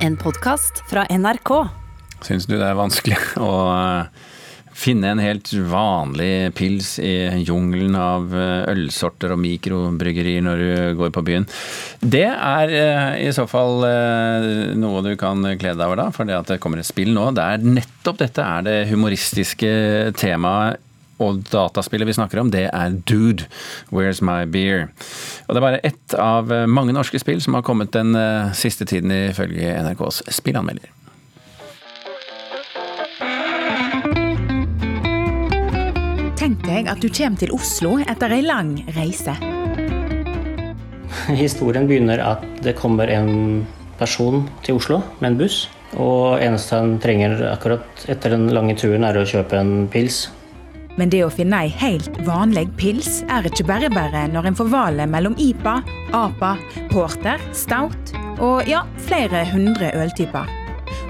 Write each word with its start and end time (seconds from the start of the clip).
En 0.00 0.14
podkast 0.16 0.78
fra 0.88 1.02
NRK. 1.12 1.50
Syns 2.24 2.46
du 2.48 2.54
det 2.56 2.64
er 2.64 2.76
vanskelig 2.78 3.18
å 3.44 3.50
eh, 3.68 4.30
finne 4.72 5.10
en 5.12 5.20
helt 5.20 5.50
vanlig 5.68 6.54
pils 6.56 6.94
i 7.04 7.42
jungelen 7.44 7.98
av 8.00 8.32
eh, 8.32 8.70
ølsorter 8.72 9.34
og 9.34 9.42
mikrobryggerier 9.42 10.46
når 10.46 10.62
du 10.64 10.72
går 11.02 11.12
på 11.12 11.24
byen? 11.26 11.44
Det 12.00 12.24
er 12.32 12.72
eh, 12.78 13.10
i 13.26 13.34
så 13.36 13.44
fall 13.50 13.84
noe 14.80 15.04
du 15.04 15.12
kan 15.20 15.44
glede 15.44 15.76
deg 15.76 15.84
over 15.84 16.00
da, 16.00 16.08
for 16.16 16.24
det 16.24 16.38
at 16.38 16.54
det 16.54 16.60
kommer 16.64 16.80
et 16.80 16.88
spill 16.88 17.12
nå. 17.12 17.28
Det 17.36 17.44
er 17.44 17.72
nettopp 17.76 18.22
dette 18.24 18.46
er 18.56 18.64
det 18.70 18.78
humoristiske 18.94 19.74
temaet 20.16 20.80
og 21.20 21.42
dataspillet 21.52 22.08
vi 22.08 22.16
snakker 22.16 22.40
om, 22.42 22.50
det 22.52 22.66
er 22.68 22.96
Dude, 23.06 23.46
Where's 23.92 24.22
My 24.24 24.46
Beer? 24.48 24.88
Og 25.46 25.54
det 25.54 25.60
er 25.60 25.66
bare 25.66 25.82
ett 25.86 26.16
av 26.18 26.50
mange 26.66 26.94
norske 26.96 27.20
spill 27.22 27.42
som 27.44 27.58
har 27.58 27.66
kommet 27.66 27.92
den 27.94 28.16
siste 28.56 28.88
tiden, 28.88 29.12
ifølge 29.30 29.74
NRKs 29.84 30.24
spillanmelder. 30.40 30.90
Tenk 36.40 36.62
deg 36.64 36.88
at 36.88 37.02
du 37.04 37.10
kommer 37.12 37.36
til 37.36 37.52
Oslo 37.52 37.98
etter 38.00 38.32
ei 38.32 38.40
lang 38.40 38.72
reise. 38.96 39.34
Historien 41.36 41.84
begynner 41.84 42.22
at 42.24 42.46
det 42.64 42.78
kommer 42.78 43.12
en 43.12 43.66
person 44.00 44.46
til 44.64 44.80
Oslo 44.80 45.02
med 45.20 45.34
en 45.34 45.38
buss. 45.42 45.66
Og 46.00 46.40
eneste 46.40 46.78
han 46.78 46.96
trenger 47.02 47.42
akkurat 47.50 48.04
etter 48.08 48.32
den 48.32 48.48
lange 48.54 48.76
turen, 48.78 49.04
er 49.04 49.20
å 49.20 49.26
kjøpe 49.28 49.58
en 49.60 49.88
pils. 49.92 50.28
Men 51.00 51.08
det 51.08 51.22
å 51.24 51.30
finne 51.32 51.62
ei 51.64 51.70
helt 51.80 52.18
vanlig 52.26 52.66
pils 52.76 53.22
er 53.32 53.46
ikke 53.48 53.64
bare 53.70 53.88
bare 53.88 54.26
når 54.28 54.50
en 54.50 54.56
får 54.58 54.68
valget 54.68 55.08
mellom 55.08 55.36
IPA, 55.40 55.78
APA, 56.12 56.50
Porter, 56.90 57.40
Stout 57.56 58.12
og 58.36 58.68
ja, 58.68 58.82
flere 59.08 59.46
hundre 59.48 59.94
øltyper. 59.96 60.52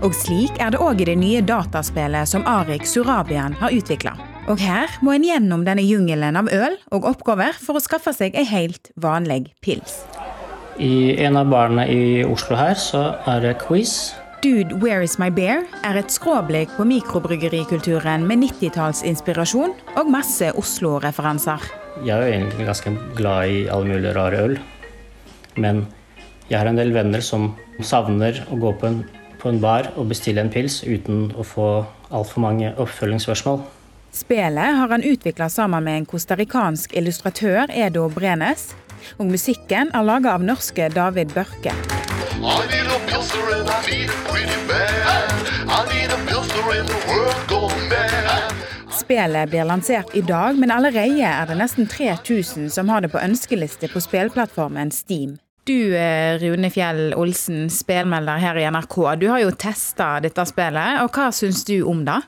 Og 0.07 0.15
slik 0.15 0.61
er 0.63 0.71
det 0.71 0.81
òg 0.81 1.03
i 1.03 1.09
det 1.11 1.17
nye 1.19 1.43
dataspillet 1.43 2.31
som 2.31 2.47
Arik 2.47 2.87
Surabian 2.87 3.57
har 3.59 3.75
utvikla. 3.75 4.15
Og 4.47 4.63
her 4.63 4.95
må 5.03 5.17
en 5.17 5.27
gjennom 5.27 5.67
denne 5.67 5.83
jungelen 5.83 6.39
av 6.39 6.49
øl 6.55 6.79
og 6.95 7.11
oppgaver 7.11 7.59
for 7.59 7.75
å 7.79 7.83
skaffe 7.83 8.15
seg 8.15 8.39
ei 8.39 8.47
helt 8.47 8.93
vanlig 8.95 9.51
pils. 9.65 10.05
I 10.79 11.19
en 11.27 11.37
av 11.37 11.51
barene 11.51 11.91
i 11.91 12.23
Oslo 12.25 12.57
her 12.57 12.79
så 12.79 13.09
er 13.29 13.43
det 13.43 13.59
quiz. 13.67 14.15
Dude, 14.41 14.81
Where 14.81 15.03
Is 15.05 15.19
My 15.21 15.29
Bear 15.29 15.67
er 15.85 15.99
et 16.01 16.13
skråblikk 16.15 16.71
på 16.79 16.87
mikrobryggerikulturen 16.89 18.23
med 18.25 18.41
90-tallsinspirasjon 18.47 19.75
og 20.01 20.09
masse 20.09 20.49
Oslo-referanser. 20.57 21.67
Jeg 22.07 22.15
er 22.15 22.25
jo 22.25 22.39
egentlig 22.39 22.69
ganske 22.71 22.93
glad 23.19 23.53
i 23.53 23.59
alle 23.69 23.91
mulige 23.91 24.15
rare 24.17 24.41
øl. 24.47 24.55
Men 25.61 25.83
jeg 26.49 26.57
har 26.57 26.71
en 26.71 26.81
del 26.81 26.95
venner 26.97 27.21
som 27.21 27.51
savner 27.85 28.41
å 28.49 28.57
gå 28.63 28.73
på 28.81 28.89
en, 28.89 29.03
på 29.43 29.53
en 29.53 29.61
bar 29.61 29.91
og 30.01 30.09
bestille 30.15 30.41
en 30.41 30.53
pils 30.53 30.81
uten 30.89 31.29
å 31.37 31.45
få 31.45 31.69
altfor 32.09 32.41
mange 32.47 32.73
oppfølgingsspørsmål. 32.81 33.61
Spelet 34.17 34.81
har 34.81 34.97
han 34.97 35.05
utvikla 35.05 35.51
sammen 35.53 35.85
med 35.85 36.01
en 36.01 36.09
costaricansk 36.09 36.97
illustratør, 36.97 37.69
Edo 37.77 38.09
Brenes. 38.09 38.71
Og 39.21 39.29
musikken 39.29 39.93
er 39.93 40.09
laga 40.09 40.33
av 40.33 40.49
norske 40.49 40.89
David 40.97 41.37
Børke. 41.37 41.77
Spillet 49.01 49.51
blir 49.51 49.65
lansert 49.65 50.15
i 50.15 50.21
dag, 50.23 50.59
men 50.59 50.71
allerede 50.71 51.27
er 51.27 51.47
det 51.51 51.57
nesten 51.59 51.89
3000 51.91 52.71
som 52.71 52.89
har 52.89 53.03
det 53.03 53.11
på 53.11 53.19
ønskeliste 53.19 53.91
på 53.91 54.03
spillplattformen 54.03 54.93
Steam. 54.95 55.39
Du 55.67 55.97
eh, 55.97 56.39
Rune 56.41 56.71
Fjell 56.71 57.15
Olsen, 57.19 57.69
spelmelder 57.71 58.39
her 58.41 58.59
i 58.59 58.67
NRK. 58.71 58.97
Du 59.21 59.27
har 59.29 59.43
jo 59.43 59.51
testa 59.51 60.21
dette 60.23 60.47
spillet, 60.49 61.03
og 61.03 61.11
hva 61.15 61.29
syns 61.35 61.65
du 61.69 61.81
om 61.83 62.05
det? 62.07 62.21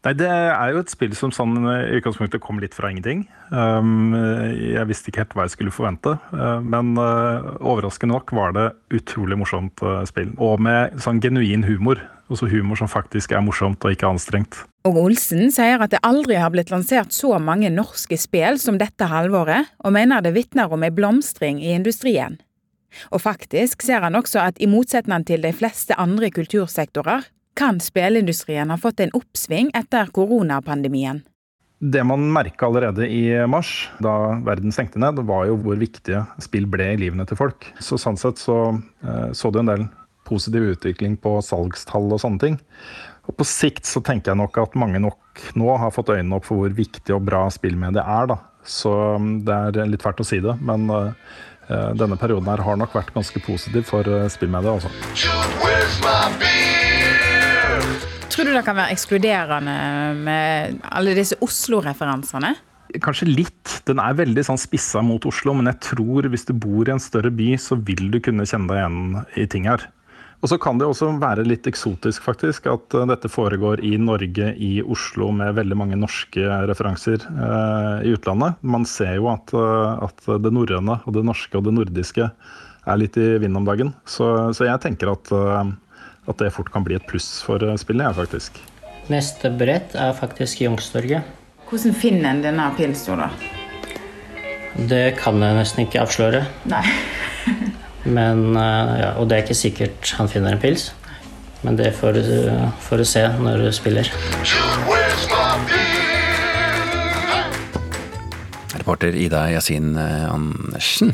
Nei, 0.00 0.14
Det 0.16 0.28
er 0.30 0.70
jo 0.72 0.80
et 0.80 0.92
spill 0.92 1.12
som 1.16 1.32
sånn, 1.34 1.58
i 1.60 1.98
utgangspunktet 1.98 2.40
kom 2.40 2.60
litt 2.62 2.72
fra 2.76 2.88
ingenting. 2.88 3.26
Um, 3.52 4.14
jeg 4.16 4.86
visste 4.88 5.12
ikke 5.12 5.26
helt 5.26 5.34
hva 5.36 5.44
jeg 5.44 5.56
skulle 5.58 5.74
forvente, 5.74 6.14
uh, 6.32 6.62
men 6.64 6.94
uh, 6.96 7.52
overraskende 7.60 8.14
nok 8.14 8.32
var 8.32 8.56
det 8.56 8.66
utrolig 8.96 9.36
morsomt 9.36 9.84
uh, 9.84 10.00
spill. 10.08 10.32
Og 10.40 10.56
med 10.64 10.96
sånn 11.04 11.20
genuin 11.20 11.66
humor. 11.68 12.00
Også 12.30 12.46
humor 12.46 12.78
som 12.78 12.88
faktisk 12.88 13.32
er 13.34 13.42
morsomt 13.42 13.82
og 13.82 13.92
ikke 13.92 14.06
anstrengt. 14.06 14.60
Og 14.86 14.96
Olsen 14.96 15.50
sier 15.52 15.82
at 15.82 15.90
det 15.92 15.98
aldri 16.06 16.36
har 16.38 16.52
blitt 16.54 16.70
lansert 16.72 17.10
så 17.12 17.34
mange 17.42 17.68
norske 17.74 18.16
spill 18.16 18.56
som 18.62 18.78
dette 18.80 19.08
halvåret, 19.10 19.68
og 19.82 19.96
mener 19.96 20.22
det 20.24 20.32
vitner 20.36 20.70
om 20.72 20.86
ei 20.86 20.92
blomstring 20.94 21.58
i 21.60 21.74
industrien. 21.74 22.38
Og 23.10 23.20
faktisk 23.26 23.82
ser 23.84 24.06
han 24.06 24.16
også 24.18 24.40
at 24.46 24.62
i 24.62 24.70
motsetning 24.70 25.26
til 25.26 25.44
de 25.44 25.52
fleste 25.54 25.98
andre 26.00 26.30
kultursektorer, 26.32 27.26
kan 27.60 27.80
spillindustrien 27.80 28.70
ha 28.72 28.78
fått 28.80 29.02
en 29.04 29.12
oppsving 29.16 29.68
etter 29.76 30.08
koronapandemien. 30.16 31.20
Det 31.80 32.02
man 32.04 32.26
merka 32.32 32.66
allerede 32.66 33.08
i 33.08 33.22
mars, 33.48 33.88
da 34.04 34.12
verden 34.44 34.72
stengte 34.72 35.00
ned, 35.00 35.20
var 35.28 35.46
jo 35.48 35.56
hvor 35.60 35.76
viktige 35.80 36.22
spill 36.40 36.66
ble 36.68 36.90
i 36.94 36.98
livene 37.00 37.24
til 37.28 37.38
folk. 37.40 37.68
Så 37.80 37.96
sånn 38.00 38.18
sett 38.20 38.40
så, 38.40 38.56
eh, 39.04 39.30
så 39.36 39.52
du 39.52 39.60
en 39.60 39.72
del 39.72 39.86
positiv 40.28 40.70
utvikling 40.74 41.16
på 41.20 41.38
salgstall 41.44 42.12
og 42.12 42.20
sånne 42.22 42.40
ting. 42.40 42.60
Og 43.28 43.36
på 43.36 43.44
sikt 43.48 43.88
så 43.88 44.02
tenker 44.04 44.32
jeg 44.32 44.40
nok 44.40 44.56
at 44.60 44.76
mange 44.78 45.00
nok 45.00 45.44
nå 45.56 45.76
har 45.80 45.92
fått 45.94 46.12
øynene 46.12 46.36
opp 46.36 46.48
for 46.48 46.60
hvor 46.62 46.76
viktig 46.76 47.16
og 47.16 47.24
bra 47.28 47.46
spillmedie 47.52 48.04
er, 48.04 48.32
da. 48.32 48.40
Så 48.64 48.92
mm, 49.20 49.30
det 49.48 49.60
er 49.80 49.88
litt 49.88 50.04
fælt 50.04 50.20
å 50.20 50.28
si 50.28 50.40
det, 50.44 50.56
men 50.60 50.88
uh, 50.92 51.12
denne 51.96 52.18
perioden 52.20 52.50
her 52.52 52.64
har 52.66 52.76
nok 52.80 52.96
vært 52.96 53.14
ganske 53.16 53.40
positiv 53.44 53.88
for 53.88 54.04
uh, 54.04 54.28
spillmediet, 54.32 54.80
altså. 54.80 54.90
Tror 58.30 58.46
du 58.46 58.52
det 58.54 58.62
kan 58.62 58.78
være 58.78 58.94
ekskluderende 58.94 59.76
med 60.22 60.82
alle 60.86 61.14
disse 61.18 61.38
Oslo-referansene? 61.42 62.54
Kanskje 63.02 63.26
litt. 63.28 63.80
Den 63.86 64.00
er 64.02 64.18
veldig 64.18 64.44
sånn 64.46 64.58
spissa 64.58 65.02
mot 65.02 65.26
Oslo, 65.26 65.54
men 65.54 65.70
jeg 65.70 65.80
tror 65.90 66.28
hvis 66.30 66.46
du 66.46 66.52
bor 66.54 66.86
i 66.86 66.94
en 66.94 67.02
større 67.02 67.32
by, 67.34 67.52
så 67.58 67.78
vil 67.78 68.06
du 68.12 68.20
kunne 68.22 68.46
kjenne 68.46 68.70
deg 68.70 68.80
igjen 68.80 69.26
i 69.42 69.46
ting 69.50 69.66
her. 69.70 69.86
Og 70.40 70.48
så 70.48 70.56
kan 70.62 70.78
det 70.80 70.86
også 70.88 71.10
være 71.20 71.44
litt 71.44 71.66
eksotisk, 71.68 72.24
faktisk, 72.24 72.70
at 72.70 72.96
uh, 72.96 73.04
dette 73.10 73.28
foregår 73.28 73.82
i 73.84 73.92
Norge, 74.00 74.54
i 74.56 74.70
Oslo, 74.80 75.28
med 75.36 75.58
veldig 75.58 75.76
mange 75.76 75.98
norske 76.00 76.46
referanser 76.70 77.20
eh, 77.28 78.08
i 78.08 78.14
utlandet. 78.16 78.56
Man 78.62 78.86
ser 78.88 79.18
jo 79.18 79.28
at, 79.34 79.52
uh, 79.52 80.00
at, 80.06 80.24
det 80.40 80.54
norrøne 80.54 80.96
og 81.04 81.18
det 81.18 81.26
norske 81.28 81.60
og 81.60 81.66
det 81.66 81.76
nordiske 81.76 82.30
er 82.30 83.00
litt 83.02 83.18
i 83.20 83.34
vinden 83.36 83.60
om 83.60 83.68
dagen. 83.68 83.92
Så, 84.08 84.30
så 84.56 84.70
jeg 84.70 84.80
tenker 84.86 85.12
at 85.12 85.28
at 86.28 86.38
det 86.40 86.52
fort 86.54 86.70
kan 86.72 86.84
bli 86.84 86.96
et 86.98 87.06
pluss 87.08 87.40
for 87.46 87.62
eh, 87.64 87.78
spillet, 87.80 88.04
ja, 88.08 88.12
faktisk. 88.16 88.60
Neste 89.10 89.50
brett 89.50 89.96
er 89.98 90.12
faktisk 90.14 90.62
Youngstorget. 90.62 91.26
Hvordan 91.70 91.94
finner 91.94 92.32
en 92.32 92.44
denne 92.44 92.68
pilsen, 92.76 93.22
da? 93.22 93.30
Det 94.90 95.16
kan 95.18 95.40
jeg 95.42 95.56
nesten 95.58 95.84
ikke 95.86 96.02
avsløre. 96.04 96.44
Nei. 96.70 96.84
Men, 98.16 98.50
eh, 98.56 98.94
ja, 99.02 99.10
og 99.18 99.28
det 99.30 99.38
er 99.38 99.44
ikke 99.46 99.58
sikkert 99.58 100.14
han 100.18 100.30
finner 100.30 100.56
en 100.56 100.62
pils. 100.62 100.90
Men 101.62 101.76
det 101.76 101.90
får 101.92 102.16
du 102.96 103.04
se 103.04 103.26
når 103.40 103.66
du 103.66 103.72
spiller. 103.76 104.08
Reporter 108.80 109.14
Ida 109.14 109.44
Yasin 109.52 109.92
eh, 110.00 110.32
Andersen. 110.32 111.12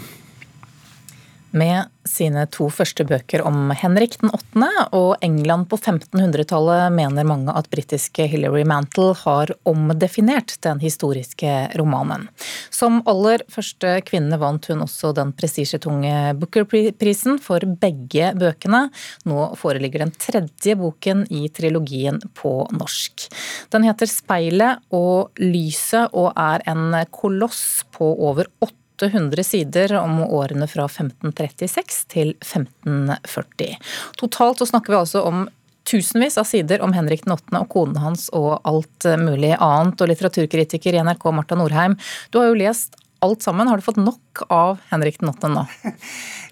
Med 1.51 1.91
sine 2.17 2.47
to 2.53 2.69
første 2.73 3.05
bøker 3.07 3.43
om 3.47 3.71
Henrik 3.77 4.17
den 4.23 4.33
8. 4.33 4.69
og 4.97 5.17
England 5.25 5.69
på 5.71 5.79
1500-tallet 5.79 6.95
mener 6.95 7.27
mange 7.29 7.53
at 7.53 7.69
britiske 7.73 8.27
Hilary 8.31 8.65
Mantle 8.69 9.13
har 9.23 9.53
omdefinert 9.69 10.57
den 10.65 10.81
historiske 10.83 11.53
romanen. 11.77 12.29
Som 12.73 13.03
aller 13.09 13.45
første 13.53 13.99
kvinne 14.07 14.39
vant 14.41 14.71
hun 14.71 14.85
også 14.87 15.13
den 15.17 15.35
prestisjetunge 15.37 16.35
Booker-prisen 16.41 17.41
for 17.43 17.65
begge 17.81 18.33
bøkene. 18.39 18.87
Nå 19.29 19.51
foreligger 19.61 20.07
den 20.07 20.15
tredje 20.17 20.77
boken 20.81 21.27
i 21.31 21.47
trilogien 21.53 22.21
på 22.39 22.59
norsk. 22.77 23.29
Den 23.75 23.87
heter 23.89 24.11
Speilet 24.11 24.83
og 24.95 25.37
lyset 25.43 26.13
og 26.17 26.33
er 26.33 26.65
en 26.71 26.91
koloss 27.13 27.85
på 27.97 28.09
over 28.31 28.49
8 28.65 28.86
800 28.97 29.45
sider 29.45 29.95
om 30.01 30.21
årene 30.25 30.69
fra 30.71 30.89
1536 30.89 32.03
til 32.13 32.35
1540. 32.41 33.77
Totalt 34.21 34.63
så 34.63 34.69
snakker 34.73 34.95
vi 34.95 35.01
altså 35.01 35.25
om 35.29 35.47
tusenvis 35.87 36.39
av 36.39 36.49
sider 36.49 36.83
om 36.83 36.95
Henrik 36.97 37.25
den 37.25 37.37
8. 37.37 37.53
og 37.61 37.69
konen 37.73 38.01
hans 38.03 38.29
og 38.35 38.59
alt 38.67 39.07
mulig 39.21 39.55
annet. 39.55 40.01
Og 40.01 40.11
litteraturkritiker 40.11 40.97
i 40.97 41.03
NRK, 41.07 41.29
Marta 41.35 41.59
Norheim, 41.59 41.97
du 42.31 42.41
har 42.41 42.51
jo 42.51 42.59
lest 42.59 42.99
alt 43.25 43.43
sammen. 43.43 43.69
Har 43.69 43.77
du 43.77 43.85
fått 43.85 44.01
nok 44.01 44.43
av 44.53 44.79
Henrik 44.91 45.21
den 45.21 45.29
8. 45.33 45.49
nå? 45.49 45.67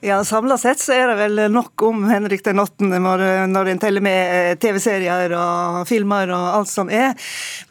Ja, 0.04 0.18
Samla 0.24 0.58
sett 0.60 0.82
så 0.82 0.92
er 0.92 1.06
det 1.08 1.14
vel 1.16 1.38
nok 1.48 1.80
om 1.86 2.02
Henrik 2.04 2.42
den 2.44 2.60
8. 2.60 2.90
når, 3.00 3.22
en 3.72 3.78
teller 3.80 4.04
med 4.04 4.32
eh, 4.34 4.50
TV-serier 4.60 5.32
og 5.32 5.78
filmer 5.88 6.28
og 6.28 6.48
alt 6.58 6.68
som 6.68 6.90
er. 6.92 7.14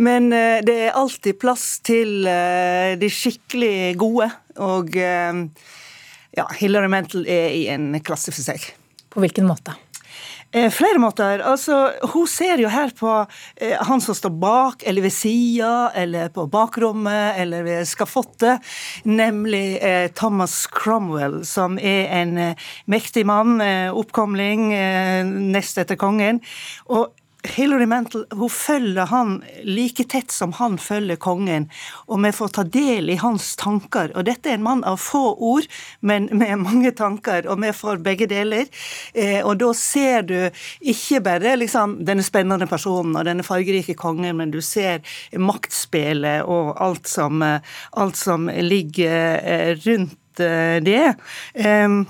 Men 0.01 0.31
eh, 0.33 0.63
det 0.65 0.77
er 0.87 0.97
alltid 0.97 1.37
plass 1.37 1.67
til 1.85 2.25
eh, 2.25 2.95
de 2.97 3.11
skikkelig 3.13 3.93
gode. 4.01 4.31
Og 4.65 4.97
ja, 4.97 6.45
Hillary 6.57 6.89
Mantel 6.89 7.29
er 7.29 7.53
i 7.53 7.63
en 7.73 7.91
klasse 8.05 8.33
for 8.33 8.41
seg. 8.41 8.65
På 9.13 9.21
hvilken 9.21 9.45
måte? 9.45 9.77
Eh, 10.53 10.69
flere 10.69 10.99
måter. 11.01 11.41
Altså, 11.41 11.91
hun 12.13 12.27
ser 12.29 12.61
jo 12.61 12.69
her 12.69 12.91
på 12.93 13.09
eh, 13.57 13.73
han 13.87 14.01
som 14.05 14.13
står 14.13 14.35
bak, 14.37 14.83
eller 14.85 15.01
ved 15.01 15.13
sida, 15.15 15.89
eller 15.97 16.29
på 16.29 16.45
bakrommet, 16.45 17.39
eller 17.41 17.65
ved 17.65 17.87
skafottet, 17.89 18.61
nemlig 19.09 19.79
eh, 19.81 20.11
Thomas 20.13 20.67
Cromwell, 20.69 21.39
som 21.45 21.79
er 21.81 22.05
en 22.19 22.37
mektig 22.85 23.25
mann, 23.25 23.57
oppkomling, 23.97 24.69
nest 25.55 25.81
etter 25.81 25.97
kongen. 25.97 26.43
Og 26.85 27.09
Hilary 27.43 27.85
Mantel 27.85 28.23
hun 28.31 28.49
følger 28.49 29.09
han 29.11 29.33
like 29.67 30.05
tett 30.09 30.31
som 30.31 30.53
han 30.55 30.77
følger 30.79 31.19
kongen, 31.19 31.67
og 32.07 32.21
vi 32.23 32.31
får 32.35 32.53
ta 32.55 32.63
del 32.63 33.11
i 33.11 33.17
hans 33.19 33.53
tanker. 33.59 34.13
Og 34.15 34.25
dette 34.27 34.49
er 34.51 34.57
en 34.57 34.65
mann 34.65 34.83
av 34.87 34.99
få 35.03 35.21
ord, 35.33 35.67
men 35.99 36.29
med 36.31 36.63
mange 36.63 36.93
tanker, 36.95 37.47
og 37.51 37.59
vi 37.63 37.73
får 37.75 38.01
begge 38.05 38.29
deler. 38.31 38.69
Eh, 39.13 39.41
og 39.43 39.59
da 39.61 39.73
ser 39.77 40.27
du 40.29 40.37
ikke 40.79 41.21
bare 41.25 41.57
liksom, 41.59 41.99
denne 42.07 42.23
spennende 42.25 42.67
personen 42.71 43.17
og 43.19 43.27
denne 43.27 43.45
fargerike 43.45 43.97
kongen, 43.99 44.39
men 44.39 44.53
du 44.53 44.61
ser 44.63 45.03
maktspillet 45.35 46.47
og 46.47 46.73
alt 46.81 47.11
som, 47.11 47.43
eh, 47.43 47.77
alt 47.99 48.19
som 48.19 48.47
ligger 48.47 49.39
eh, 49.43 49.71
rundt 49.83 50.39
eh, 50.39 50.79
det. 50.83 51.15
Um, 51.59 52.05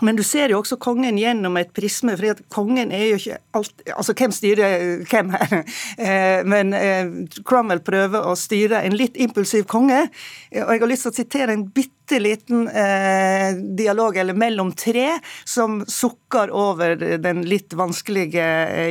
men 0.00 0.16
du 0.16 0.22
ser 0.24 0.52
jo 0.52 0.60
også 0.62 0.78
kongen 0.80 1.18
gjennom 1.20 1.58
et 1.60 1.72
prisme, 1.76 2.14
for 2.16 2.40
kongen 2.54 2.92
er 2.94 3.10
jo 3.10 3.20
ikke 3.20 3.38
alt 3.58 3.82
Altså, 3.92 4.14
hvem 4.16 4.32
styrer 4.32 5.02
hvem 5.10 5.32
her? 5.34 5.58
Eh, 6.02 6.40
men 6.48 6.72
eh, 6.76 7.10
Cromwell 7.46 7.82
prøver 7.84 8.24
å 8.26 8.32
styre 8.38 8.80
en 8.86 8.94
litt 8.96 9.18
impulsiv 9.20 9.66
konge. 9.70 10.06
Og 10.54 10.70
jeg 10.72 10.80
har 10.82 10.88
lyst 10.88 11.06
til 11.06 11.12
å 11.12 11.16
sitere 11.16 11.56
en 11.56 11.64
bitte 11.74 12.18
liten 12.22 12.64
eh, 12.68 13.52
dialog 13.76 14.16
eller 14.18 14.38
mellom 14.38 14.72
tre 14.78 15.18
som 15.44 15.82
sukker 15.88 16.52
over 16.56 16.96
den 17.20 17.44
litt 17.48 17.76
vanskelige 17.78 18.46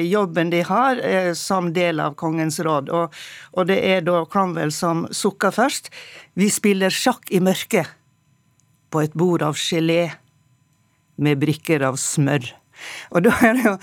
jobben 0.06 0.54
de 0.54 0.62
har 0.68 1.02
som 1.38 1.72
del 1.74 2.04
av 2.04 2.16
kongens 2.20 2.62
råd. 2.64 2.92
Og, 2.94 3.64
det 3.68 3.80
er 3.96 4.06
da 4.06 4.24
Cromwell 4.32 4.74
som 4.76 5.08
sukker 5.12 5.56
først. 5.56 5.92
Vi 6.38 6.52
spiller 6.54 6.94
sjakk 6.94 7.32
i 7.32 7.42
mørket 7.44 7.98
på 8.92 9.04
et 9.06 9.16
bord 9.18 9.44
av 9.46 9.58
gelé 9.60 10.12
med 11.24 11.42
brikker 11.42 11.86
av 11.88 12.00
smør. 12.02 12.52
Og 13.12 13.24
da 13.26 13.34
er, 13.46 13.60
jo, 13.66 13.74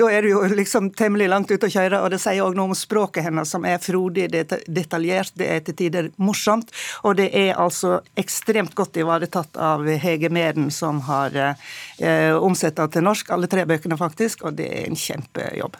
da 0.00 0.10
er 0.12 0.24
det 0.24 0.32
jo 0.32 0.42
liksom 0.56 0.90
temmelig 0.96 1.28
langt 1.30 1.50
ute 1.52 1.68
å 1.68 1.72
kjøre, 1.72 2.00
og 2.02 2.12
det 2.12 2.20
sier 2.22 2.44
òg 2.44 2.56
noe 2.56 2.70
om 2.70 2.76
språket 2.78 3.26
hennes, 3.26 3.50
som 3.52 3.66
er 3.68 3.82
frodig, 3.82 4.28
det 4.32 4.44
er 4.44 4.64
detaljert, 4.78 5.34
det 5.38 5.50
er 5.52 5.64
til 5.66 5.78
tider 5.78 6.10
morsomt. 6.16 6.72
Og 7.04 7.18
det 7.20 7.30
er 7.36 7.56
altså 7.60 7.98
ekstremt 8.18 8.76
godt 8.78 9.00
ivaretatt 9.00 9.58
av 9.60 9.86
Hege 9.86 10.30
Meren, 10.32 10.70
som 10.74 11.02
har 11.08 11.36
eh, 11.36 12.32
omsett 12.36 12.78
det 12.80 12.90
til 12.96 13.06
norsk, 13.06 13.34
alle 13.34 13.50
tre 13.50 13.66
bøkene 13.68 13.98
faktisk, 14.00 14.46
og 14.46 14.56
det 14.60 14.70
er 14.72 14.88
en 14.88 14.98
kjempejobb. 15.00 15.78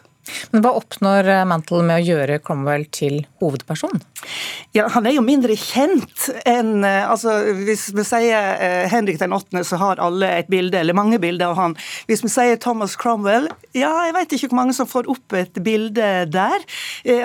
Men 0.51 0.63
Hva 0.63 0.73
oppnår 0.79 1.27
eh, 1.31 1.45
Mantle 1.47 1.83
med 1.85 2.01
å 2.01 2.05
gjøre 2.05 2.39
Cromwell 2.43 2.85
til 2.93 3.21
hovedperson? 3.41 4.01
Ja, 4.75 4.87
Han 4.93 5.07
er 5.07 5.15
jo 5.17 5.23
mindre 5.25 5.55
kjent 5.59 6.27
enn 6.47 6.83
eh, 6.85 7.03
altså 7.07 7.37
Hvis 7.67 7.87
vi 7.95 8.05
sier 8.07 8.57
eh, 8.63 8.87
Henrik 8.91 9.19
den 9.21 9.35
8., 9.35 9.63
så 9.67 9.79
har 9.81 10.01
alle 10.03 10.29
et 10.41 10.51
bilde, 10.51 10.79
eller 10.79 10.97
mange 10.97 11.19
bilder 11.21 11.51
av 11.51 11.59
han. 11.59 11.75
Hvis 12.09 12.23
vi 12.25 12.31
sier 12.31 12.59
Thomas 12.61 12.95
Cromwell, 12.99 13.47
ja, 13.75 13.91
jeg 14.07 14.15
vet 14.15 14.35
ikke 14.35 14.49
hvor 14.51 14.59
mange 14.61 14.75
som 14.77 14.89
får 14.89 15.09
opp 15.11 15.35
et 15.37 15.57
bilde 15.63 16.07
der. 16.31 16.63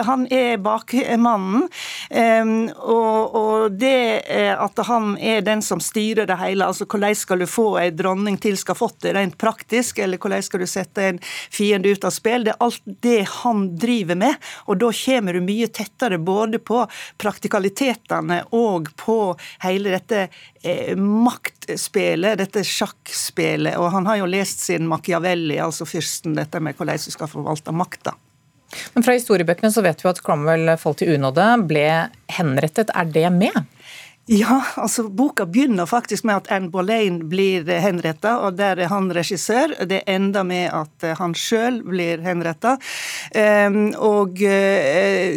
Han 0.06 0.24
er 0.32 0.60
bakmannen. 0.62 1.66
Og, 2.82 3.36
og, 3.38 3.76
det 3.78 4.22
at 4.52 4.82
han 4.88 5.14
er 5.18 5.44
den 5.46 5.62
som 5.64 5.80
styrer 5.82 6.28
det 6.28 6.38
hele, 6.40 6.66
altså 6.66 6.86
hvordan 6.86 7.16
skal 7.18 7.42
du 7.42 7.48
få 7.50 7.66
ei 7.82 7.90
dronning 7.94 8.38
til 8.42 8.58
skal 8.60 8.78
fått 8.78 9.02
det 9.06 9.14
rent 9.16 9.38
praktisk, 9.40 10.00
eller 10.02 10.20
hvordan 10.20 10.44
skal 10.44 10.62
du 10.62 10.68
sette 10.70 11.08
en 11.08 11.20
fiende 11.52 11.92
ut 11.92 12.04
av 12.06 12.14
spill, 12.14 12.46
det 12.46 12.54
er 12.54 12.64
alt 12.64 12.82
det 13.00 13.22
han 13.42 13.64
driver 13.78 14.18
med. 14.18 14.50
Og 14.66 14.80
da 14.82 14.90
kommer 14.96 15.36
du 15.36 15.44
mye 15.44 15.68
tettere 15.72 16.18
både 16.18 16.60
på 16.62 16.82
praktikalitetene 17.22 18.42
og 18.56 18.90
på 19.00 19.18
hele 19.64 19.94
dette 19.96 20.26
eh, 20.62 20.96
maktspillet, 20.96 22.40
dette 22.40 22.64
sjakkspillet. 22.66 23.78
Og 23.80 23.90
han 23.94 24.10
har 24.10 24.22
jo 24.22 24.28
lest 24.30 24.66
sin 24.66 24.88
Machiavelli, 24.90 25.58
altså 25.62 25.88
fyrsten, 25.88 26.36
dette 26.38 26.60
med 26.60 26.76
hvordan 26.78 27.00
du 27.02 27.14
skal 27.14 27.30
forvalte 27.30 27.74
makta. 27.74 28.16
Men 28.94 29.04
fra 29.04 29.14
historiebøkene 29.16 29.72
så 29.72 29.84
vet 29.84 30.00
vi 30.00 30.08
at 30.08 30.20
Cromwell 30.24 30.74
falt 30.80 31.04
i 31.04 31.10
unåde, 31.12 31.44
ble 31.68 31.86
henrettet. 32.32 32.92
Er 32.96 33.08
det 33.12 33.28
med? 33.34 33.58
Ja, 34.30 34.60
altså 34.76 35.08
boka 35.10 35.48
begynner 35.50 35.86
faktisk 35.86 36.22
med 36.24 36.36
at 36.36 36.50
Anne 36.54 36.70
Boleyn 36.70 37.16
blir 37.26 37.66
henretta, 37.66 38.36
og 38.46 38.54
der 38.54 38.78
er 38.78 38.86
han 38.92 39.08
regissør. 39.10 39.74
Det 39.90 40.04
ender 40.06 40.46
med 40.46 40.68
at 40.70 41.02
eh, 41.02 41.16
han 41.18 41.34
sjøl 41.34 41.80
blir 41.82 42.22
henretta. 42.22 42.76
Um, 43.34 43.90
og 43.98 44.38
uh, 44.38 45.34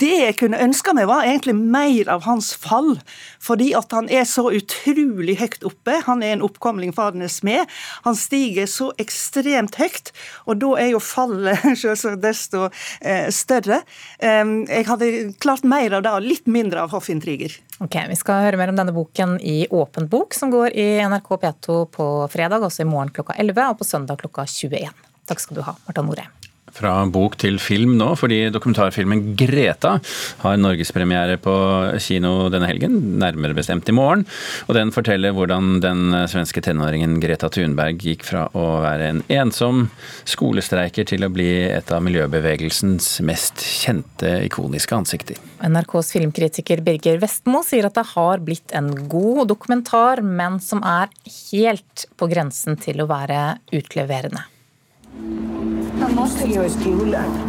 det 0.00 0.14
jeg 0.14 0.38
kunne 0.40 0.62
ønska 0.64 0.94
meg, 0.96 1.10
var 1.12 1.28
egentlig 1.28 1.58
mer 1.60 2.08
av 2.16 2.24
hans 2.24 2.54
fall. 2.56 2.94
Fordi 3.36 3.74
at 3.76 3.92
han 3.92 4.08
er 4.08 4.24
så 4.24 4.46
utrolig 4.48 5.36
høyt 5.42 5.60
oppe. 5.68 6.00
Han 6.08 6.24
er 6.24 6.38
en 6.38 6.48
oppkomling 6.48 6.96
Fadernes 6.96 7.42
med. 7.44 7.68
Han 8.08 8.16
stiger 8.16 8.64
så 8.64 8.94
ekstremt 8.96 9.76
høyt, 9.76 10.14
og 10.48 10.62
da 10.64 10.72
er 10.80 10.94
jo 10.94 11.04
fallet 11.04 11.68
selvsagt 11.82 12.24
desto 12.24 12.70
uh, 12.72 13.28
større. 13.28 13.82
Um, 14.24 14.62
jeg 14.72 14.88
hadde 14.88 15.12
klart 15.36 15.68
mer 15.68 16.00
av 16.00 16.08
det, 16.08 16.16
og 16.16 16.32
litt 16.32 16.48
mindre 16.48 16.88
av 16.88 16.96
hoffintriger. 16.96 17.60
Ok, 17.80 17.96
Vi 18.08 18.16
skal 18.18 18.42
høre 18.44 18.58
mer 18.60 18.68
om 18.68 18.76
denne 18.76 18.92
boken 18.92 19.38
i 19.40 19.64
Åpent 19.72 20.10
bok, 20.12 20.34
som 20.36 20.50
går 20.52 20.76
i 20.76 20.88
NRK 21.00 21.30
P2 21.40 21.78
på 21.94 22.08
fredag, 22.28 22.60
også 22.60 22.84
i 22.84 22.90
morgen 22.90 23.12
klokka 23.16 23.38
11 23.40 23.70
og 23.70 23.78
på 23.80 23.88
søndag 23.88 24.20
klokka 24.20 24.44
21. 24.44 24.92
Takk 25.30 25.40
skal 25.40 25.56
du 25.56 25.64
ha, 25.64 25.78
Marta 25.86 26.04
Norheim. 26.04 26.39
Fra 26.76 26.94
bok 27.10 27.36
til 27.40 27.58
film 27.62 27.96
nå, 27.98 28.12
fordi 28.18 28.50
dokumentarfilmen 28.54 29.34
'Greta' 29.38 29.96
har 30.42 30.60
norgespremiere 30.60 31.38
på 31.42 31.54
kino 32.02 32.48
denne 32.52 32.68
helgen, 32.70 33.18
nærmere 33.20 33.56
bestemt 33.56 33.88
i 33.88 33.96
morgen. 33.96 34.26
Og 34.68 34.74
den 34.78 34.92
forteller 34.94 35.34
hvordan 35.36 35.80
den 35.82 36.14
svenske 36.30 36.62
tenåringen 36.64 37.18
Greta 37.22 37.50
Thunberg 37.52 38.00
gikk 38.00 38.24
fra 38.28 38.46
å 38.54 38.66
være 38.84 39.10
en 39.10 39.22
ensom 39.28 39.88
skolestreiker 40.28 41.08
til 41.08 41.26
å 41.26 41.32
bli 41.32 41.50
et 41.70 41.90
av 41.92 42.04
miljøbevegelsens 42.06 43.18
mest 43.26 43.64
kjente, 43.64 44.36
ikoniske 44.46 44.96
ansikter. 44.96 45.40
NRKs 45.60 46.14
filmkritiker 46.16 46.84
Birger 46.84 47.20
Vestmo 47.22 47.64
sier 47.66 47.88
at 47.88 47.98
det 47.98 48.06
har 48.14 48.44
blitt 48.44 48.74
en 48.76 48.92
god 49.10 49.50
dokumentar, 49.50 50.22
men 50.24 50.60
som 50.64 50.84
er 50.86 51.10
helt 51.50 52.06
på 52.16 52.30
grensen 52.30 52.78
til 52.80 53.02
å 53.02 53.10
være 53.10 53.60
utleverende. 53.76 54.46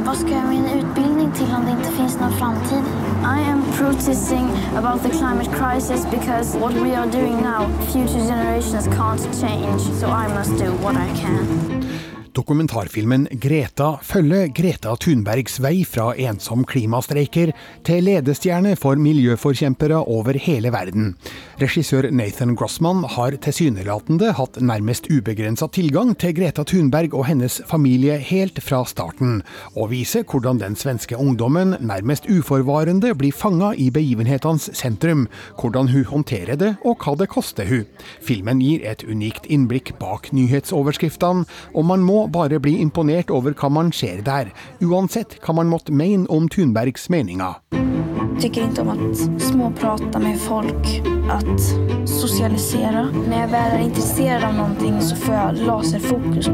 Vad 0.05 0.17
ska 0.17 0.29
jag 0.29 0.55
en 0.55 0.65
utbildning 0.65 1.31
till 1.31 1.51
om 1.55 1.65
det 1.65 1.71
inte 1.71 1.91
finns 1.91 2.19
någon 2.19 2.31
framtid? 2.31 2.83
I 3.23 3.51
am 3.51 3.63
protesting 3.77 4.50
about 4.75 5.03
the 5.03 5.09
climate 5.09 5.50
crisis 5.51 6.05
because 6.05 6.57
what 6.57 6.73
we 6.73 6.95
are 6.95 7.11
doing 7.11 7.41
now, 7.41 7.69
future 7.91 8.19
generations 8.27 8.88
can't 8.88 9.21
change. 9.41 9.81
So 10.00 10.07
I 10.07 10.27
must 10.27 10.57
do 10.57 10.71
what 10.83 10.95
I 10.95 11.09
can. 11.21 12.00
Dokumentarfilmen 12.31 13.27
'Greta' 13.27 13.97
følger 14.07 14.47
Greta 14.55 14.93
Thunbergs 14.95 15.57
vei 15.59 15.81
fra 15.83 16.13
ensom 16.15 16.63
klimastreiker 16.63 17.50
til 17.83 18.05
ledestjerne 18.07 18.77
for 18.79 18.95
miljøforkjempere 18.95 19.97
over 20.07 20.39
hele 20.39 20.71
verden. 20.71 21.09
Regissør 21.59 22.07
Nathan 22.15 22.55
Grossman 22.55 23.03
har 23.17 23.35
tilsynelatende 23.43 24.31
hatt 24.38 24.61
nærmest 24.63 25.09
ubegrensa 25.11 25.67
tilgang 25.75 26.13
til 26.15 26.31
Greta 26.38 26.63
Thunberg 26.63 27.17
og 27.19 27.25
hennes 27.27 27.59
familie 27.67 28.15
helt 28.23 28.63
fra 28.63 28.79
starten, 28.88 29.41
og 29.75 29.91
viser 29.91 30.23
hvordan 30.23 30.63
den 30.63 30.79
svenske 30.79 31.19
ungdommen 31.19 31.75
nærmest 31.83 32.29
uforvarende 32.31 33.11
blir 33.11 33.35
fanga 33.35 33.73
i 33.75 33.89
begivenhetenes 33.91 34.69
sentrum, 34.79 35.27
hvordan 35.59 35.91
hun 35.91 36.07
håndterer 36.13 36.55
det 36.55 36.71
og 36.85 37.03
hva 37.03 37.17
det 37.19 37.27
koster 37.35 37.67
hun. 37.67 37.83
Filmen 38.23 38.63
gir 38.63 38.88
et 38.88 39.03
unikt 39.03 39.51
innblikk 39.51 39.97
bak 40.00 40.31
nyhetsoverskriftene, 40.31 41.43
og 41.75 41.85
man 41.91 42.00
må 42.07 42.20
bare 42.27 42.59
bli 42.59 42.77
imponert 42.81 43.31
over 43.31 43.53
hva 43.53 43.69
man 43.69 43.91
ser 43.91 44.21
der, 44.25 44.51
uansett 44.81 45.39
hva 45.41 45.55
man 45.55 45.71
måtte 45.71 45.93
mene 45.93 46.27
om 46.29 46.49
Thunbergs 46.49 47.09
meninger. 47.09 47.59
Jeg 47.71 48.41
Tycker 48.41 48.63
ikke 48.69 48.81
om 48.81 48.89
att 48.89 49.41
småprata 49.41 50.19
med 50.19 50.39
folk, 50.39 51.01
att 51.29 51.61
socialisera. 52.09 53.07
Når 53.13 53.37
jeg 53.37 53.49
er 53.49 53.77
är 53.77 53.79
intresserad 53.79 54.43
av 54.43 54.53
noe, 54.53 55.01
så 55.01 55.15
får 55.15 55.33
jeg 55.33 55.65
laserfokus. 55.67 56.49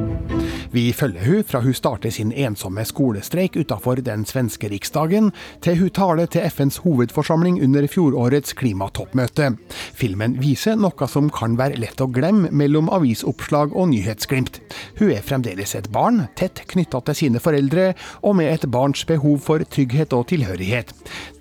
Vi 0.71 0.91
følger 0.93 1.23
hun 1.25 1.43
fra 1.47 1.61
hun 1.63 1.73
starter 1.73 2.11
sin 2.11 2.31
ensomme 2.35 2.83
skolestreik 2.85 3.55
utafor 3.55 4.01
den 4.03 4.25
svenske 4.27 4.67
riksdagen, 4.71 5.31
til 5.61 5.77
hun 5.79 5.89
taler 5.95 6.25
til 6.25 6.43
FNs 6.51 6.81
hovedforsamling 6.83 7.61
under 7.63 7.87
fjorårets 7.87 8.53
klimatoppmøte. 8.57 9.53
Filmen 9.95 10.35
viser 10.41 10.75
noe 10.75 11.07
som 11.07 11.29
kan 11.33 11.55
være 11.59 11.79
lett 11.79 12.01
å 12.03 12.09
glemme 12.11 12.51
mellom 12.51 12.91
avisoppslag 12.93 13.75
og 13.75 13.91
nyhetsglimt. 13.93 14.59
Hun 14.99 15.13
er 15.15 15.23
fremdeles 15.23 15.75
et 15.77 15.87
barn, 15.93 16.25
tett 16.35 16.63
knytta 16.67 17.01
til 17.07 17.19
sine 17.21 17.41
foreldre, 17.43 17.93
og 18.21 18.37
med 18.41 18.51
et 18.51 18.67
barns 18.71 19.05
behov 19.07 19.39
for 19.45 19.63
trygghet 19.63 20.15
og 20.17 20.27
tilhørighet. 20.33 20.91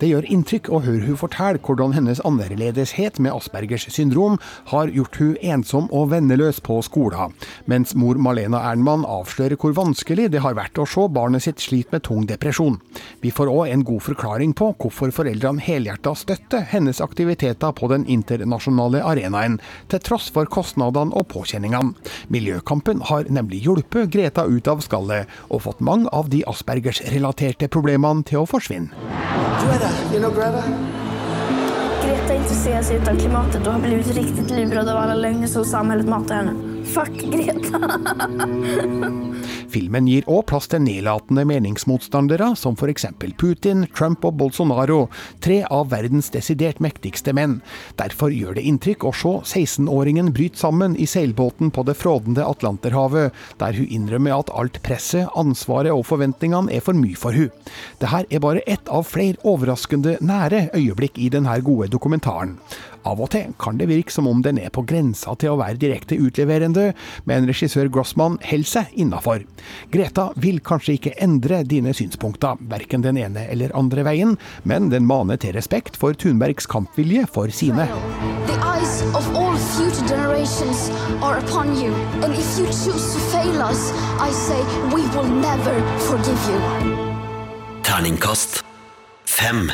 Det 0.00 0.10
gjør 0.12 0.30
inntrykk 0.30 0.70
å 0.70 0.82
høre 0.86 1.04
hun 1.08 1.18
fortelle 1.18 1.62
hvordan 1.66 1.96
hennes 1.96 2.22
annerledeshet 2.26 3.18
med 3.22 3.34
Aspergers 3.34 3.88
syndrom 3.92 4.38
har 4.70 4.92
gjort 4.94 5.18
hun 5.20 5.34
ensom 5.42 5.90
og 5.90 6.10
venneløs 6.14 6.62
på 6.64 6.78
skolen, 6.86 7.34
mens 7.66 7.94
mor 7.98 8.18
Malena 8.20 8.62
Ernmann 8.70 9.04
avslører 9.16 9.58
hvor 9.60 9.74
vanskelig 9.76 10.28
det 10.32 10.42
har 10.44 10.56
vært 10.58 10.78
å 10.80 10.86
se 10.88 11.06
barnet 11.12 11.44
sitt 11.44 11.62
slite 11.62 11.94
med 11.94 12.04
tung 12.06 12.26
depresjon. 12.28 12.78
Vi 13.22 13.32
får 13.34 13.50
òg 13.52 13.72
en 13.72 13.84
god 13.86 14.04
forklaring 14.06 14.54
på 14.56 14.72
hvorfor 14.80 15.12
foreldrene 15.14 15.62
helhjerta 15.64 16.14
støtter 16.18 16.66
hennes 16.72 17.00
aktiviteter 17.04 17.74
på 17.76 17.90
den 17.92 18.06
internasjonale 18.10 19.02
arenaen, 19.06 19.58
til 19.90 20.02
tross 20.04 20.28
for 20.32 20.48
kostnadene 20.50 21.14
og 21.16 21.28
påkjenningene. 21.32 21.94
Miljøkampen 22.32 23.02
har 23.10 23.28
nemlig 23.32 23.64
hjulpet 23.66 24.12
Greta 24.12 24.46
ut 24.46 24.68
av 24.70 24.84
skallet, 24.84 25.26
og 25.50 25.64
fått 25.66 25.82
mange 25.84 26.10
av 26.14 26.30
de 26.32 26.42
Aspergers-relaterte 26.48 27.70
problemene 27.72 28.26
til 28.26 28.44
å 28.44 28.48
forsvinne. 28.50 28.92
Greta, 29.62 29.90
you 30.12 30.22
know 30.22 30.32
Greta? 30.34 30.62
Greta 32.06 32.36
intresserer 32.36 32.86
seg 32.86 33.02
ut 33.02 33.10
av 33.10 33.18
klimatet 33.18 33.60
og 33.64 33.72
har 33.72 33.82
blivit 33.82 34.14
riktigt 34.18 34.50
livrädd 34.54 34.88
av 34.92 35.02
alla 35.02 35.14
lögner 35.14 35.50
som 35.50 35.64
samhället 35.64 36.08
matar 36.08 36.42
henne. 36.42 36.65
Fuck 36.94 37.12
Greta! 37.30 37.80
Filmen 39.68 40.06
gir 40.08 40.24
òg 40.30 40.44
plass 40.48 40.68
til 40.70 40.80
nedlatende 40.84 41.42
meningsmotstandere, 41.48 42.52
som 42.56 42.76
f.eks. 42.78 43.08
Putin, 43.36 43.84
Trump 43.96 44.24
og 44.24 44.36
Bolsonaro, 44.40 45.06
tre 45.44 45.58
av 45.72 45.90
verdens 45.92 46.30
desidert 46.32 46.80
mektigste 46.84 47.34
menn. 47.36 47.58
Derfor 48.00 48.32
gjør 48.32 48.56
det 48.56 48.64
inntrykk 48.70 49.04
å 49.08 49.12
se 49.16 49.34
16-åringen 49.58 50.30
bryte 50.36 50.62
sammen 50.62 50.96
i 50.96 51.08
seilbåten 51.10 51.72
på 51.74 51.84
det 51.88 51.96
frådende 51.98 52.46
Atlanterhavet, 52.46 53.34
der 53.60 53.76
hun 53.76 53.92
innrømmer 53.98 54.38
at 54.38 54.52
alt 54.56 54.80
presset, 54.86 55.28
ansvaret 55.36 55.92
og 55.92 56.06
forventningene 56.08 56.72
er 56.72 56.84
for 56.84 56.96
mye 56.96 57.18
for 57.18 57.36
hun. 57.36 57.50
Dette 58.00 58.24
er 58.30 58.44
bare 58.44 58.64
ett 58.70 58.88
av 58.88 59.08
flere 59.10 59.42
overraskende 59.44 60.18
nære 60.24 60.68
øyeblikk 60.76 61.18
i 61.18 61.32
denne 61.34 61.58
gode 61.66 61.90
dokumentaren. 61.92 62.56
Av 63.06 63.20
og 63.22 63.30
til 63.30 63.52
kan 63.62 63.78
det 63.78 63.86
virke 63.90 64.12
som 64.12 64.26
om 64.26 64.40
den 64.42 64.58
er 64.58 64.72
på 64.74 64.82
grensa 64.88 65.36
til 65.38 65.54
å 65.54 65.60
være 65.60 65.78
direkte 65.78 66.18
utleverende, 66.18 66.88
men 67.28 67.46
regissør 67.46 67.90
Grossman 67.92 68.40
holder 68.46 68.70
seg 68.72 68.96
innafor. 68.98 69.44
Greta 69.94 70.28
vil 70.42 70.58
kanskje 70.66 70.96
ikke 70.98 71.14
endre 71.22 71.62
dine 71.68 71.94
synspunkter, 71.94 72.58
verken 72.70 73.06
den 73.06 73.20
ene 73.22 73.46
eller 73.52 73.74
andre 73.78 74.06
veien, 74.06 74.34
men 74.64 74.90
den 74.90 75.06
maner 75.06 75.38
til 75.40 75.54
respekt 75.56 75.98
for 76.00 76.18
Thunbergs 76.18 76.66
kampvilje 76.70 77.28
for 77.30 77.52
sine. 77.54 77.86
The 78.50 78.58
eyes 78.74 79.00
of 79.14 79.30
all 79.38 79.56
future 79.76 80.06
generations 80.08 80.90
are 81.22 81.38
upon 81.38 81.76
you. 81.78 81.94
And 82.24 82.34
if 82.34 82.58
you 82.58 82.66
choose 82.66 83.14
to 83.14 83.20
fail 83.30 83.62
us, 83.62 83.92
I 84.18 84.30
say 84.34 84.60
we 84.94 85.06
will 85.14 85.30
never 85.30 85.74
forgive 86.10 86.40
you. 86.50 86.60
Terningkast 87.86 88.64
fem. 89.24 89.70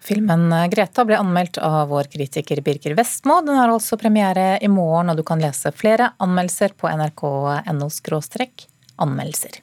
Filmen 0.00 0.48
Greta 0.72 1.04
ble 1.04 1.18
anmeldt 1.20 1.58
av 1.60 1.90
vår 1.92 2.08
kritiker 2.12 2.62
Birger 2.64 2.96
Vestmo. 2.96 3.40
Den 3.44 3.58
har 3.60 3.68
altså 3.68 3.98
premiere 4.00 4.54
i 4.64 4.68
morgen, 4.72 5.12
og 5.12 5.20
du 5.20 5.24
kan 5.26 5.42
lese 5.42 5.72
flere 5.76 6.14
anmeldelser 6.18 6.72
på 6.76 6.88
nrk.no 6.88 7.90
anmeldelser. 9.00 9.60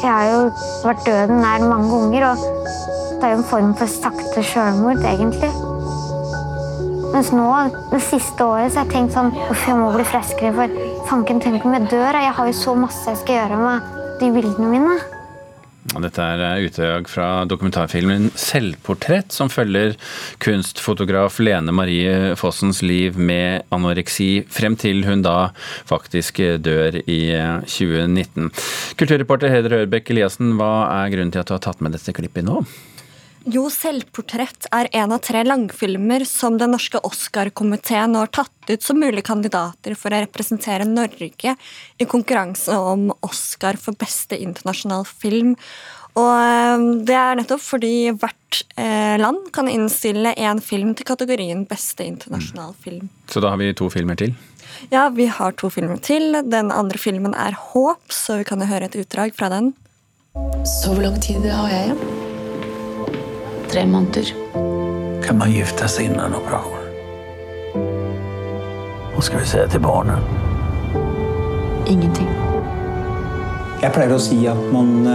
Jeg 0.00 0.08
har 0.08 0.30
jo 0.30 0.44
vært 0.86 1.02
døden 1.04 1.42
nær 1.42 1.66
mange 1.66 1.90
ganger, 1.92 2.30
og 2.30 3.18
det 3.20 3.26
er 3.26 3.34
jo 3.34 3.40
en 3.42 3.50
form 3.50 3.74
for 3.76 3.90
sakte 3.90 4.44
sjølmord, 4.46 5.02
egentlig. 5.04 5.50
Mens 7.10 7.32
nå, 7.34 7.46
det 7.90 8.00
siste 8.06 8.46
året, 8.46 8.70
så 8.70 8.80
har 8.80 8.86
jeg 8.86 8.94
tenkt 8.94 9.16
sånn 9.16 9.32
Uff, 9.50 9.66
jeg 9.66 9.76
må 9.76 9.90
bli 9.92 10.06
friskere, 10.06 10.54
for 10.56 10.82
fanken, 11.10 11.42
tenk 11.42 11.66
om 11.66 11.74
jeg 11.76 11.90
dør? 11.90 12.20
Jeg 12.22 12.36
har 12.38 12.50
jo 12.50 12.56
så 12.56 12.76
masse 12.78 13.10
jeg 13.10 13.20
skal 13.24 13.42
gjøre 13.42 13.58
med 13.60 13.96
de 14.22 14.30
bildene 14.38 14.70
mine. 14.70 15.19
Dette 15.98 16.22
er 16.22 16.62
utdrag 16.68 17.08
fra 17.10 17.44
dokumentarfilmen 17.50 18.28
'Selvportrett', 18.38 19.34
som 19.34 19.50
følger 19.50 19.96
kunstfotograf 20.38 21.40
Lene 21.42 21.74
Marie 21.74 22.36
Fossens 22.38 22.78
liv 22.82 23.18
med 23.18 23.66
anoreksi, 23.74 24.46
frem 24.46 24.76
til 24.78 25.02
hun 25.04 25.22
da 25.26 25.50
faktisk 25.90 26.38
dør 26.62 27.00
i 27.10 27.34
2019. 27.66 28.52
Kulturreporter 28.96 29.50
Heder 29.50 29.80
Ørbekk 29.82 30.14
Eliassen, 30.14 30.54
hva 30.54 30.86
er 31.02 31.10
grunnen 31.10 31.34
til 31.34 31.42
at 31.42 31.50
du 31.50 31.56
har 31.58 31.66
tatt 31.66 31.82
med 31.82 31.98
dette 31.98 32.14
klippet 32.14 32.46
nå? 32.46 32.62
Jo, 33.48 33.70
'Selvportrett' 33.72 34.66
er 34.68 34.88
en 34.92 35.14
av 35.16 35.22
tre 35.24 35.40
langfilmer 35.46 36.26
som 36.28 36.58
den 36.60 36.74
norske 36.74 37.00
Oscar-komiteen 37.00 38.14
har 38.18 38.28
tatt 38.28 38.68
ut 38.68 38.82
som 38.82 39.00
mulige 39.00 39.24
kandidater 39.24 39.96
for 39.96 40.12
å 40.12 40.20
representere 40.20 40.84
Norge 40.84 41.54
i 41.96 42.04
konkurranse 42.04 42.76
om 42.76 43.08
Oscar 43.24 43.80
for 43.80 43.96
beste 43.96 44.36
internasjonal 44.36 45.06
film. 45.08 45.56
Og 46.20 46.84
det 47.06 47.16
er 47.16 47.38
nettopp 47.38 47.64
fordi 47.64 48.10
hvert 48.12 48.60
land 48.76 49.48
kan 49.56 49.70
innstille 49.72 50.34
én 50.36 50.60
film 50.60 50.92
til 50.94 51.08
kategorien 51.08 51.64
beste 51.64 52.04
internasjonal 52.04 52.74
film. 52.76 53.08
Så 53.30 53.40
da 53.40 53.54
har 53.54 53.62
vi 53.62 53.72
to 53.72 53.88
filmer 53.88 54.20
til? 54.20 54.34
Ja, 54.92 55.08
vi 55.08 55.30
har 55.32 55.52
to 55.52 55.70
filmer 55.72 55.96
til. 55.96 56.42
Den 56.44 56.70
andre 56.70 56.98
filmen 56.98 57.32
er 57.34 57.56
'Håp', 57.56 58.12
så 58.12 58.36
vi 58.36 58.44
kan 58.44 58.60
høre 58.60 58.84
et 58.84 59.00
utdrag 59.00 59.32
fra 59.34 59.48
den. 59.48 59.72
Så 60.64 60.92
hvor 60.92 61.02
lang 61.02 61.20
tid 61.20 61.40
har 61.48 61.70
jeg 61.70 61.96
igjen? 61.96 62.39
Tre 63.70 63.84
måneder. 63.86 64.32
Kan 65.22 65.38
man 65.38 65.52
gifte 65.54 65.86
seg 65.86 66.08
innen 66.10 66.34
operasjon? 66.34 66.88
Hva 69.14 69.22
skal 69.22 69.44
vi 69.44 69.46
si 69.46 69.62
til 69.70 69.82
barnet? 69.84 70.18
Ingenting. 71.90 72.26
Jeg 73.80 73.94
pleier 73.94 74.16
å 74.16 74.18
si 74.20 74.40
at 74.50 74.60
man 74.74 75.06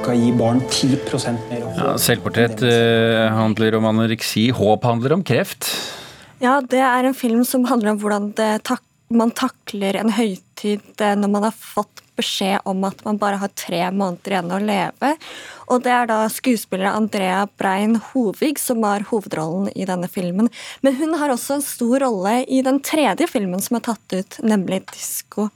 skal 0.00 0.16
gi 0.16 0.32
barn 0.32 0.62
10% 0.64 1.44
mer 1.50 1.66
ja, 1.76 1.92
Selvportrett 2.00 2.64
eh, 2.64 3.26
handler 3.36 3.76
om 3.76 3.90
anoreksi, 3.90 4.48
håp 4.56 4.86
handler 4.88 5.18
om 5.18 5.24
kreft. 5.26 5.68
Ja, 6.40 6.58
det 6.64 6.80
er 6.80 7.04
en 7.04 7.16
film 7.16 7.44
som 7.44 7.68
handler 7.68 7.92
om 7.92 8.00
hvordan 8.00 8.32
tak 8.64 8.80
man 9.12 9.32
takler 9.34 9.98
en 10.00 10.12
høytid 10.14 11.02
når 11.02 11.28
man 11.28 11.50
har 11.50 11.52
fått 11.52 12.00
beskjed 12.20 12.62
om 12.68 12.84
at 12.88 13.02
man 13.06 13.18
bare 13.20 13.40
har 13.42 13.52
tre 13.58 13.82
måneder 13.90 14.36
igjen 14.36 14.54
å 14.54 14.62
leve. 14.62 15.12
Og 15.70 15.84
det 15.84 15.92
er 15.94 16.10
da 16.10 16.22
skuespiller 16.32 16.92
Andrea 16.92 17.44
Brein 17.60 17.98
Hovig 18.10 18.58
som 18.62 18.84
har 18.86 19.06
hovedrollen 19.10 19.70
i 19.74 19.86
denne 19.88 20.10
filmen. 20.10 20.50
Men 20.84 20.98
hun 21.00 21.16
har 21.20 21.32
også 21.34 21.58
en 21.58 21.66
stor 21.66 22.04
rolle 22.04 22.42
i 22.46 22.62
den 22.66 22.82
tredje 22.84 23.28
filmen 23.30 23.62
som 23.64 23.78
er 23.78 23.88
tatt 23.90 24.16
ut, 24.16 24.40
nemlig 24.46 24.84
Disko. 24.92 25.50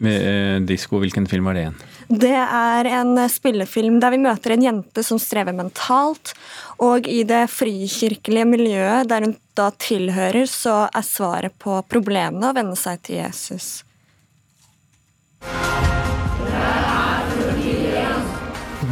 Med, 0.00 0.62
Disko, 0.64 0.96
hvilken 1.02 1.26
film 1.28 1.44
var 1.44 1.56
det 1.58 1.66
igjen? 1.66 1.80
Det 2.10 2.32
er 2.32 2.88
en 2.88 3.18
spillefilm 3.30 3.98
der 4.00 4.14
vi 4.14 4.22
møter 4.24 4.54
en 4.54 4.64
jente 4.64 5.04
som 5.04 5.20
strever 5.20 5.54
mentalt. 5.54 6.32
Og 6.80 7.04
i 7.04 7.20
det 7.28 7.44
frikirkelige 7.52 8.48
miljøet 8.48 9.10
der 9.12 9.28
hun 9.28 9.36
da 9.58 9.68
tilhører, 9.76 10.48
så 10.48 10.86
er 10.88 11.04
svaret 11.04 11.54
på 11.60 11.76
problemene 11.92 12.48
å 12.48 12.56
venne 12.56 12.78
seg 12.80 13.04
til 13.04 13.20
Jesus. 13.20 13.70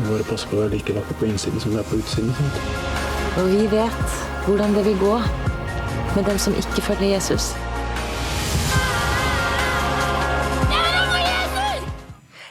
Bare 0.09 0.25
passe 0.25 0.49
på 0.49 0.57
å 0.57 0.63
være 0.63 0.73
like 0.79 0.95
vakker 0.97 1.17
på 1.21 1.27
innsiden 1.29 1.61
som 1.61 1.75
du 1.75 1.79
er 1.81 1.87
på 1.89 1.99
utsiden. 2.01 2.33
Sant? 2.37 2.57
Og 3.39 3.49
vi 3.53 3.67
vet 3.71 4.15
hvordan 4.47 4.73
det 4.77 4.85
vil 4.87 4.97
gå 5.01 5.15
med 6.17 6.25
dem 6.27 6.39
som 6.41 6.57
ikke 6.57 6.85
følger 6.87 7.13
Jesus. 7.13 7.53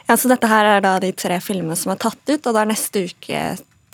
Ja, 0.08 0.16
så 0.16 0.30
Dette 0.30 0.48
her 0.48 0.64
er 0.76 0.80
da 0.80 0.94
de 1.02 1.10
tre 1.12 1.36
filmene 1.44 1.76
som 1.76 1.92
er 1.92 1.98
tatt 2.00 2.22
ut, 2.30 2.40
og 2.40 2.54
det 2.54 2.62
er 2.62 2.70
neste 2.70 3.02
uke 3.10 3.42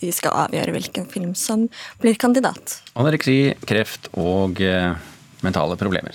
de 0.02 0.12
skal 0.14 0.36
avgjøre 0.44 0.74
hvilken 0.76 1.08
film 1.10 1.32
som 1.38 1.66
blir 2.02 2.14
kandidat. 2.20 2.78
Anoreksi, 2.94 3.54
kreft 3.66 4.10
og 4.12 4.60
eh, 4.62 4.94
mentale 5.42 5.78
problemer. 5.80 6.14